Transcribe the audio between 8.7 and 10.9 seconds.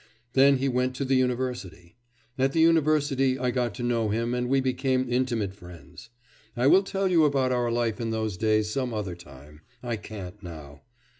some other time, I can't now.